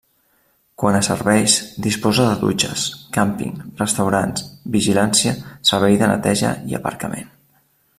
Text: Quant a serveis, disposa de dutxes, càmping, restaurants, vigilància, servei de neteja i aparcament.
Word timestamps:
Quant 0.83 0.95
a 0.99 1.01
serveis, 1.07 1.57
disposa 1.87 2.25
de 2.31 2.39
dutxes, 2.45 2.87
càmping, 3.19 3.53
restaurants, 3.83 4.49
vigilància, 4.79 5.39
servei 5.73 6.01
de 6.03 6.13
neteja 6.15 6.57
i 6.73 6.81
aparcament. 6.83 7.35